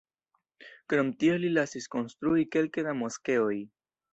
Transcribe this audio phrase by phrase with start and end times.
[0.93, 3.55] Krom tio li lasis konstrui kelke da moskeoj.